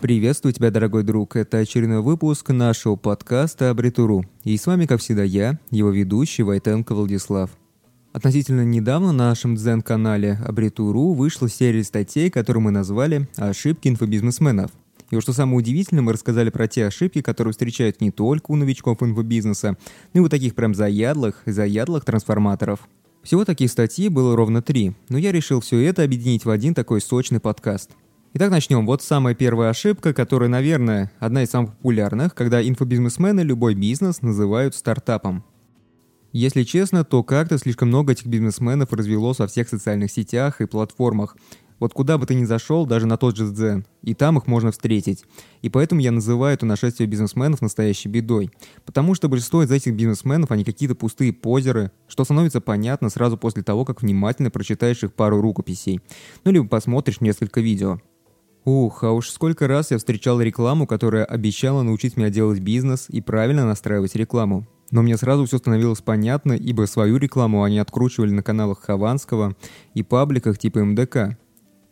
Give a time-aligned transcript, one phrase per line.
[0.00, 1.36] Приветствую тебя, дорогой друг.
[1.36, 4.24] Это очередной выпуск нашего подкаста «Абритуру».
[4.44, 7.50] И с вами, как всегда, я, его ведущий Войтенко Владислав.
[8.14, 14.70] Относительно недавно на нашем дзен-канале Абритуру вышла серия статей, которую мы назвали «Ошибки инфобизнесменов».
[15.10, 18.56] И вот что самое удивительное, мы рассказали про те ошибки, которые встречают не только у
[18.56, 19.76] новичков инфобизнеса,
[20.14, 22.88] но и у таких прям заядлых, заядлых трансформаторов.
[23.22, 27.02] Всего таких статей было ровно три, но я решил все это объединить в один такой
[27.02, 27.90] сочный подкаст.
[28.32, 28.86] Итак, начнем.
[28.86, 34.76] Вот самая первая ошибка, которая, наверное, одна из самых популярных, когда инфобизнесмены любой бизнес называют
[34.76, 35.44] стартапом.
[36.30, 41.36] Если честно, то как-то слишком много этих бизнесменов развелось во всех социальных сетях и платформах.
[41.80, 44.70] Вот куда бы ты ни зашел, даже на тот же Дзен, и там их можно
[44.70, 45.24] встретить.
[45.62, 48.52] И поэтому я называю это нашествие бизнесменов настоящей бедой.
[48.84, 53.64] Потому что большинство из этих бизнесменов, они какие-то пустые позеры, что становится понятно сразу после
[53.64, 56.00] того, как внимательно прочитаешь их пару рукописей.
[56.44, 57.98] Ну, либо посмотришь несколько видео.
[58.64, 63.20] Ух, а уж сколько раз я встречал рекламу, которая обещала научить меня делать бизнес и
[63.22, 64.66] правильно настраивать рекламу.
[64.90, 69.56] Но мне сразу все становилось понятно, ибо свою рекламу они откручивали на каналах Хованского
[69.94, 71.38] и пабликах типа МДК.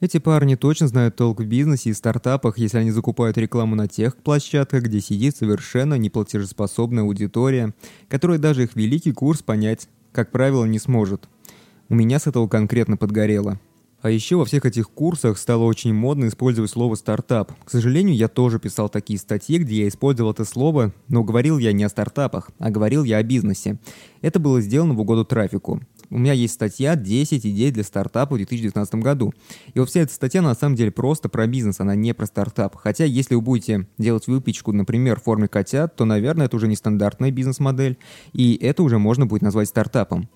[0.00, 4.16] Эти парни точно знают толк в бизнесе и стартапах, если они закупают рекламу на тех
[4.16, 7.74] площадках, где сидит совершенно неплатежеспособная аудитория,
[8.08, 11.28] которая даже их великий курс понять, как правило, не сможет.
[11.88, 13.58] У меня с этого конкретно подгорело.
[14.00, 17.52] А еще во всех этих курсах стало очень модно использовать слово «стартап».
[17.64, 21.72] К сожалению, я тоже писал такие статьи, где я использовал это слово, но говорил я
[21.72, 23.80] не о стартапах, а говорил я о бизнесе.
[24.20, 25.80] Это было сделано в угоду трафику.
[26.10, 29.34] У меня есть статья «10 идей для стартапа в 2019 году».
[29.74, 32.76] И вот вся эта статья на самом деле просто про бизнес, она не про стартап.
[32.76, 36.76] Хотя если вы будете делать выпечку, например, в форме котят, то, наверное, это уже не
[36.76, 37.98] стандартная бизнес-модель,
[38.32, 40.28] и это уже можно будет назвать стартапом.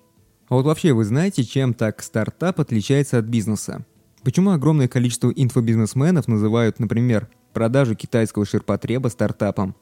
[0.53, 3.87] А вот вообще вы знаете, чем так стартап отличается от бизнеса?
[4.21, 9.75] Почему огромное количество инфобизнесменов называют, например, продажу китайского ширпотреба стартапом?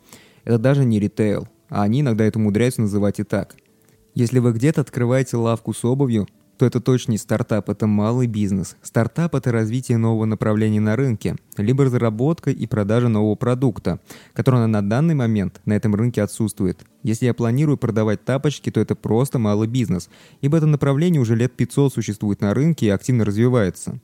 [0.45, 3.57] Это даже не ритейл, а они иногда это умудряются называть и так–
[4.13, 6.27] если вы где-то открываете лавку с обувью,
[6.61, 8.77] то это точно не стартап, это малый бизнес.
[8.83, 13.99] Стартап– это развитие нового направления на рынке, либо разработка и продажа нового продукта,
[14.33, 16.85] который на данный момент на этом рынке отсутствует.
[17.01, 20.07] Если я планирую продавать тапочки, то это просто малый бизнес,
[20.41, 23.99] ибо это направление уже лет 500 существует на рынке и активно развивается.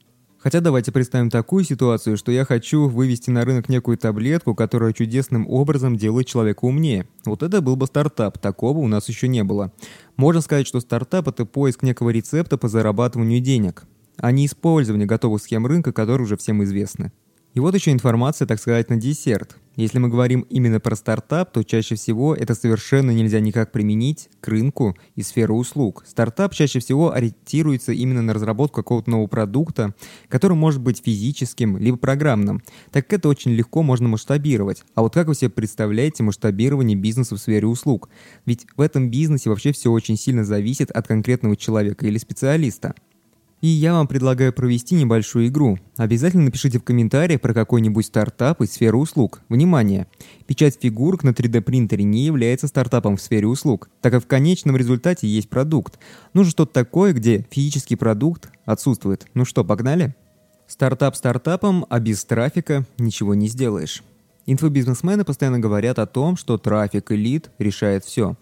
[0.47, 5.45] Хотя давайте представим такую ситуацию, что я хочу вывести на рынок некую таблетку, которая чудесным
[5.45, 7.05] образом делает человека умнее.
[7.25, 9.73] Вот это был бы стартап, такого у нас еще не было.
[10.15, 13.83] Можно сказать, что стартап– это поиск некого рецепта по зарабатыванию денег,
[14.15, 17.11] а не использование готовых схем рынка, которые уже всем известны.
[17.57, 19.57] И вот еще информация, так сказать, на десерт.
[19.75, 24.47] Если мы говорим именно про стартап, то чаще всего это совершенно нельзя никак применить к
[24.49, 26.03] рынку и сферу услуг.
[26.07, 29.95] Стартап чаще всего ориентируется именно на разработку какого-то нового продукта,
[30.29, 34.83] который может быть физическим либо программным, так как это очень легко можно масштабировать.
[34.93, 38.09] А вот как вы себе представляете масштабирование бизнеса в сфере услуг?
[38.45, 42.93] Ведь в этом бизнесе вообще все очень сильно зависит от конкретного человека или специалиста.
[43.59, 45.79] И я вам предлагаю провести небольшую игру.
[45.95, 49.41] Обязательно напишите в комментариях про какой-нибудь стартап из сферы услуг.
[49.49, 50.05] Внимание!
[50.45, 54.77] Печать фигурок на 3D принтере не является стартапом в сфере услуг, так как в конечном
[54.77, 55.97] результате есть продукт.
[56.33, 59.25] Нужно что-то такое, где физический продукт отсутствует.
[59.33, 60.15] Ну что, погнали?
[60.67, 64.03] Стартап стартапом, а без трафика ничего не сделаешь.
[64.45, 68.35] Инфобизнесмены постоянно говорят о том, что трафик и лид решает все.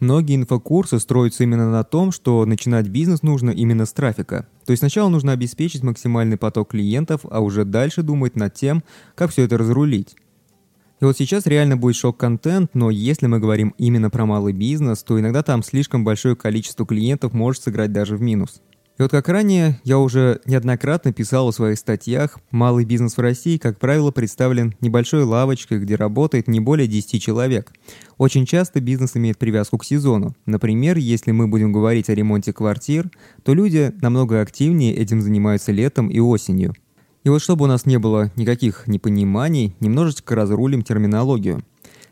[0.00, 4.46] Многие инфокурсы строятся именно на том, что начинать бизнес нужно именно с трафика.
[4.64, 8.84] То есть сначала нужно обеспечить максимальный поток клиентов, а уже дальше думать над тем,
[9.16, 10.14] как все это разрулить.
[11.00, 15.18] И вот сейчас реально будет шок-контент, но если мы говорим именно про малый бизнес, то
[15.18, 18.62] иногда там слишком большое количество клиентов может сыграть даже в минус.
[18.98, 23.56] И вот как ранее я уже неоднократно писал в своих статьях, малый бизнес в России,
[23.56, 27.72] как правило, представлен небольшой лавочкой, где работает не более 10 человек.
[28.16, 30.34] Очень часто бизнес имеет привязку к сезону.
[30.46, 33.08] Например, если мы будем говорить о ремонте квартир,
[33.44, 36.74] то люди намного активнее этим занимаются летом и осенью.
[37.22, 41.62] И вот чтобы у нас не было никаких непониманий, немножечко разрулим терминологию.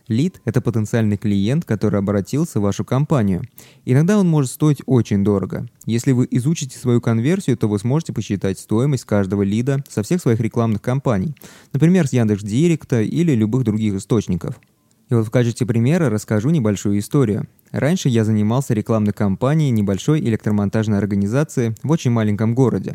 [0.09, 3.43] Лид– это потенциальный клиент, который обратился в вашу компанию.
[3.85, 5.67] Иногда он может стоить очень дорого.
[5.85, 10.39] Если вы изучите свою конверсию, то вы сможете посчитать стоимость каждого лида со всех своих
[10.39, 11.35] рекламных кампаний,
[11.73, 14.61] например, с Яндекс.Директа или любых других источников.
[15.09, 17.47] И вот в качестве примера расскажу небольшую историю.
[17.71, 22.95] Раньше я занимался рекламной кампанией небольшой электромонтажной организации в очень маленьком городе.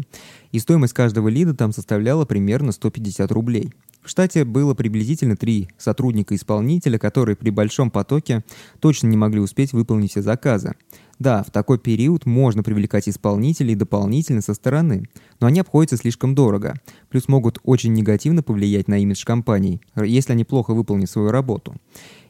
[0.52, 3.72] И стоимость каждого лида там составляла примерно 150 рублей.
[4.02, 8.44] В штате было приблизительно три сотрудника-исполнителя, которые при большом потоке
[8.80, 10.74] точно не могли успеть выполнить все заказы.
[11.20, 15.08] Да, в такой период можно привлекать исполнителей дополнительно со стороны,
[15.40, 16.74] но они обходятся слишком дорого,
[17.10, 21.76] плюс могут очень негативно повлиять на имидж компаний, если они плохо выполнят свою работу.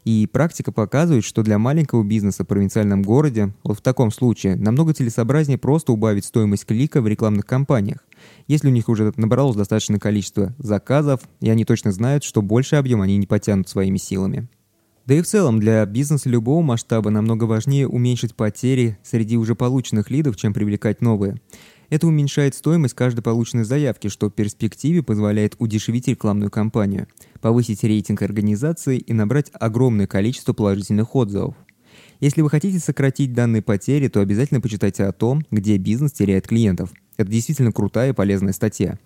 [0.04, 4.94] И практика показывает, что для маленького бизнеса в провинциальном городе, вот в таком случае, намного
[4.94, 8.00] целесообразнее просто убавить стоимость клика в рекламных кампаниях.
[8.48, 13.02] Если у них уже набралось достаточное количество заказов, и они точно знают, что больший объем
[13.02, 14.48] они не потянут своими силами.
[15.06, 20.12] Да и в целом для бизнеса любого масштаба намного важнее уменьшить потери среди уже полученных
[20.12, 21.42] лидов, чем привлекать новые.
[21.90, 27.08] Это уменьшает стоимость каждой полученной заявки, что в перспективе позволяет удешевить рекламную кампанию,
[27.42, 31.56] повысить рейтинг организации и набрать огромное количество положительных отзывов.
[32.22, 36.94] Если вы хотите сократить данные потери, то обязательно почитайте о том, где бизнес теряет клиентов.
[37.18, 38.98] Это действительно крутая и полезная статья.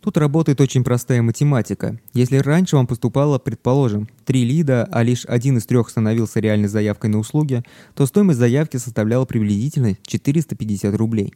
[0.00, 1.98] Тут работает очень простая математика.
[2.12, 7.10] Если раньше вам поступало, предположим, три лида, а лишь один из трех становился реальной заявкой
[7.10, 7.62] на услуги,
[7.94, 11.34] то стоимость заявки составляла приблизительно 450 рублей.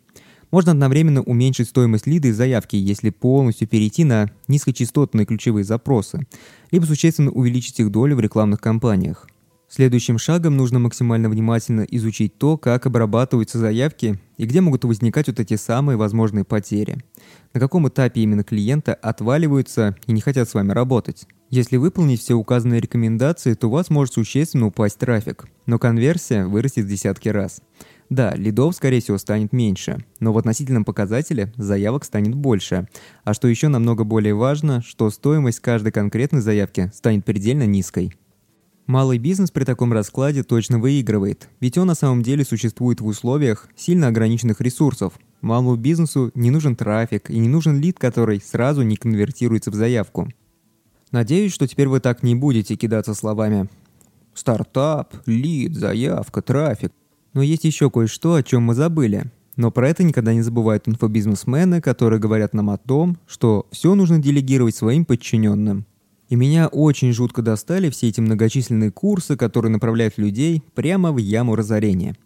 [0.52, 6.26] Можно одновременно уменьшить стоимость лида и заявки, если полностью перейти на низкочастотные ключевые запросы,
[6.70, 9.26] либо существенно увеличить их долю в рекламных кампаниях.
[9.74, 15.40] Следующим шагом нужно максимально внимательно изучить то, как обрабатываются заявки и где могут возникать вот
[15.40, 16.98] эти самые возможные потери.
[17.54, 21.26] На каком этапе именно клиента отваливаются и не хотят с вами работать.
[21.48, 26.84] Если выполнить все указанные рекомендации, то у вас может существенно упасть трафик, но конверсия вырастет
[26.84, 27.62] в десятки раз.
[28.10, 32.88] Да, лидов, скорее всего, станет меньше, но в относительном показателе заявок станет больше.
[33.24, 38.12] А что еще намного более важно, что стоимость каждой конкретной заявки станет предельно низкой.
[38.86, 43.68] Малый бизнес при таком раскладе точно выигрывает, ведь он на самом деле существует в условиях
[43.76, 45.14] сильно ограниченных ресурсов.
[45.40, 50.28] Малому бизнесу не нужен трафик и не нужен лид, который сразу не конвертируется в заявку.
[51.12, 53.68] Надеюсь, что теперь вы так не будете кидаться словами
[54.34, 56.92] «стартап», «лид», «заявка», «трафик».
[57.34, 59.30] Но есть еще кое-что, о чем мы забыли.
[59.56, 64.18] Но про это никогда не забывают инфобизнесмены, которые говорят нам о том, что все нужно
[64.18, 65.86] делегировать своим подчиненным.
[66.32, 71.56] И меня очень жутко достали все эти многочисленные курсы, которые направляют людей прямо в яму
[71.56, 72.16] разорения.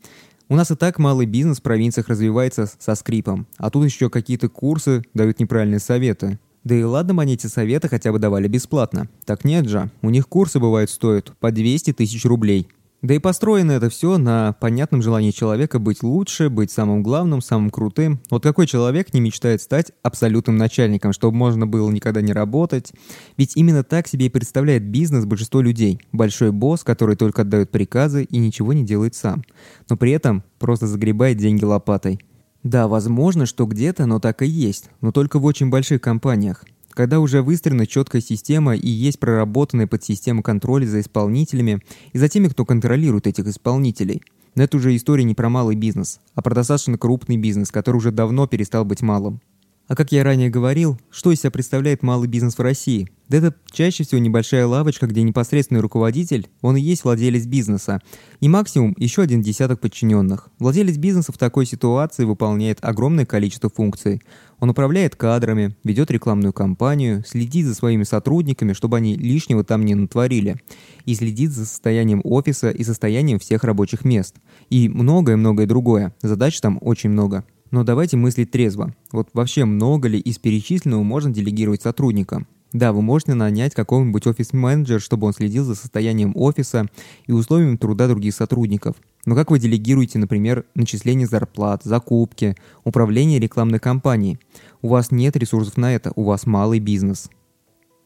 [0.49, 4.49] У нас и так малый бизнес в провинциях развивается со скрипом, а тут еще какие-то
[4.49, 6.39] курсы дают неправильные советы.
[6.63, 9.09] Да и ладно бы они эти советы хотя бы давали бесплатно.
[9.25, 12.69] Так нет же, у них курсы бывают стоят по 200 тысяч рублей.
[13.07, 17.71] Да и построено это все на понятном желании человека быть лучше, быть самым главным, самым
[17.71, 18.21] крутым.
[18.31, 22.93] Вот какой человек не мечтает стать абсолютным начальником, чтобы можно было никогда не работать?
[23.37, 26.01] Ведь именно так себе и представляет бизнес большинство людей.
[26.11, 29.45] Большой босс, который только отдает приказы и ничего не делает сам.
[29.89, 32.19] Но при этом просто загребает деньги лопатой.
[32.65, 36.65] Да, возможно, что где-то оно так и есть, но только в очень больших компаниях.
[36.97, 41.83] Когда уже выстроена четкая система и есть проработанная подсистема контроля за исполнителями
[42.15, 44.23] и за теми, кто контролирует этих исполнителей.
[44.55, 48.13] Но это уже история не про малый бизнес, а про достаточно крупный бизнес, который уже
[48.13, 49.43] давно перестал быть малым.
[49.89, 53.09] А как я ранее говорил, что из себя представляет малый бизнес в России?
[53.29, 58.01] Да это чаще всего небольшая лавочка, где непосредственный руководитель, он и есть владелец бизнеса,
[58.41, 60.49] и максимум еще один десяток подчиненных.
[60.59, 64.23] Владелец бизнеса в такой ситуации выполняет огромное количество функций.
[64.59, 69.95] Он управляет кадрами, ведет рекламную кампанию, следит за своими сотрудниками, чтобы они лишнего там не
[69.95, 70.57] натворили,
[71.05, 74.37] и следит за состоянием офиса и состоянием всех рабочих мест.
[74.69, 76.13] И многое-многое другое.
[76.23, 77.45] Задач там очень много.
[77.77, 78.95] Но давайте мыслить трезво.
[79.13, 82.47] Вот вообще много ли из перечисленного можно делегировать сотрудникам?
[82.73, 86.87] Да, вы можете нанять какого-нибудь офис-менеджера, чтобы он следил за состоянием офиса
[87.27, 88.97] и условиями труда других сотрудников.
[89.27, 94.39] Но как вы делегируете, например, начисление зарплат, закупки, управление рекламной кампанией?
[94.81, 97.29] У вас нет ресурсов на это, у вас малый бизнес.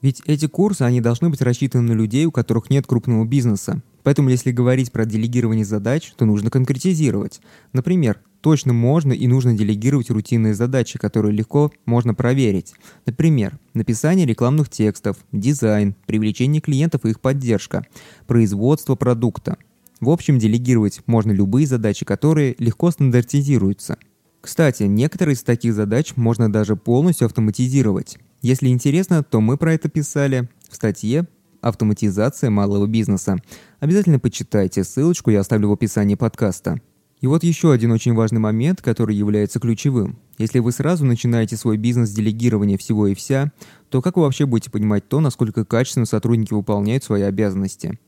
[0.02, 3.82] Ведь эти курсы, они должны быть рассчитаны на людей, у которых нет крупного бизнеса.
[4.02, 7.40] Поэтому если говорить про делегирование задач, то нужно конкретизировать.
[7.72, 12.74] Например, точно можно и нужно делегировать рутинные задачи, которые легко можно проверить.
[13.06, 17.86] Например, написание рекламных текстов, дизайн, привлечение клиентов и их поддержка,
[18.26, 19.56] производство продукта.
[20.00, 23.98] В общем, делегировать можно любые задачи, которые легко стандартизируются.
[24.40, 28.18] Кстати, некоторые из таких задач можно даже полностью автоматизировать.
[28.40, 31.26] Если интересно, то мы про это писали в статье
[31.60, 33.36] «Автоматизация малого бизнеса».
[33.80, 36.80] Обязательно почитайте, ссылочку я оставлю в описании подкаста.
[37.20, 40.18] И вот еще один очень важный момент, который является ключевым.
[40.38, 43.52] Если вы сразу начинаете свой бизнес делегирования всего и вся,
[43.90, 47.98] то как вы вообще будете понимать то, насколько качественно сотрудники выполняют свои обязанности?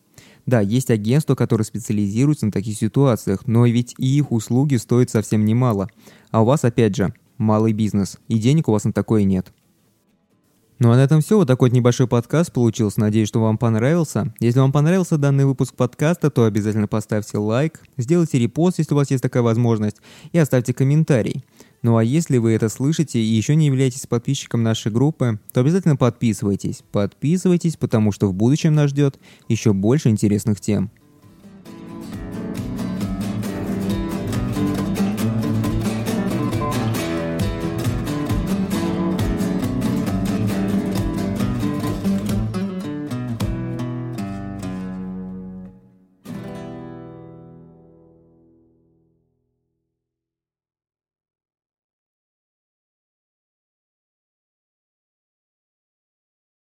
[0.46, 5.44] Да, есть агентства, которые специализируются на таких ситуациях, но ведь и их услуги стоят совсем
[5.44, 5.88] немало.
[6.30, 9.52] А у вас, опять же, малый бизнес, и денег у вас на такое нет.
[10.82, 11.36] Ну а на этом все.
[11.36, 12.98] Вот такой вот небольшой подкаст получился.
[12.98, 14.34] Надеюсь, что вам понравился.
[14.40, 19.08] Если вам понравился данный выпуск подкаста, то обязательно поставьте лайк, сделайте репост, если у вас
[19.12, 19.98] есть такая возможность,
[20.32, 21.44] и оставьте комментарий.
[21.82, 25.94] Ну а если вы это слышите и еще не являетесь подписчиком нашей группы, то обязательно
[25.94, 26.82] подписывайтесь.
[26.90, 30.90] Подписывайтесь, потому что в будущем нас ждет еще больше интересных тем.